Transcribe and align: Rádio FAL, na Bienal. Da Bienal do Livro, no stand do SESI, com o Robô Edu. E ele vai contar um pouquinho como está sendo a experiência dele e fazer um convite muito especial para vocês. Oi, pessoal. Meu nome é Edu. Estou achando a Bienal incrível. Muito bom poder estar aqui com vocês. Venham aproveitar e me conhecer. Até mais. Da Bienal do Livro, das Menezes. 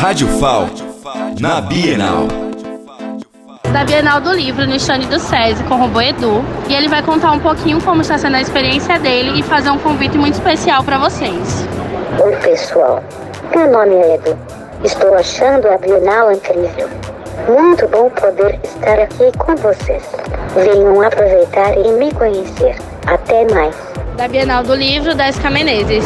Rádio 0.00 0.28
FAL, 0.38 0.66
na 1.38 1.60
Bienal. 1.60 2.26
Da 3.70 3.84
Bienal 3.84 4.18
do 4.18 4.32
Livro, 4.32 4.66
no 4.66 4.74
stand 4.76 5.00
do 5.00 5.20
SESI, 5.20 5.62
com 5.64 5.74
o 5.74 5.76
Robô 5.76 6.00
Edu. 6.00 6.42
E 6.70 6.72
ele 6.72 6.88
vai 6.88 7.02
contar 7.02 7.32
um 7.32 7.38
pouquinho 7.38 7.82
como 7.82 8.00
está 8.00 8.16
sendo 8.16 8.36
a 8.36 8.40
experiência 8.40 8.98
dele 8.98 9.38
e 9.38 9.42
fazer 9.42 9.68
um 9.68 9.78
convite 9.78 10.16
muito 10.16 10.36
especial 10.36 10.82
para 10.84 10.98
vocês. 10.98 11.66
Oi, 12.18 12.34
pessoal. 12.36 13.04
Meu 13.54 13.70
nome 13.70 13.94
é 13.96 14.14
Edu. 14.14 14.38
Estou 14.82 15.14
achando 15.14 15.68
a 15.68 15.76
Bienal 15.76 16.32
incrível. 16.32 16.88
Muito 17.46 17.86
bom 17.88 18.08
poder 18.08 18.58
estar 18.64 18.98
aqui 19.00 19.30
com 19.36 19.54
vocês. 19.56 20.02
Venham 20.54 21.02
aproveitar 21.02 21.76
e 21.76 21.92
me 21.92 22.10
conhecer. 22.14 22.74
Até 23.06 23.46
mais. 23.52 23.76
Da 24.16 24.26
Bienal 24.26 24.62
do 24.62 24.74
Livro, 24.74 25.14
das 25.14 25.38
Menezes. 25.40 26.04